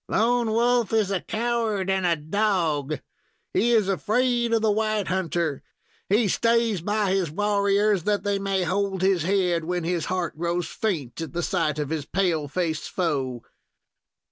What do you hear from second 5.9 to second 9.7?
He stays by his warriors, that they may hold his head